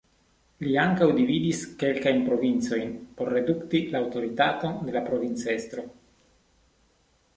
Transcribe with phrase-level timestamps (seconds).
[0.67, 5.89] Li ankaŭ dividis kelkajn provincojn por redukti la aŭtoritaton de la provincestro.